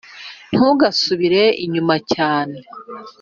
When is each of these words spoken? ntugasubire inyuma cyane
ntugasubire 0.53 1.43
inyuma 1.63 1.95
cyane 2.13 2.57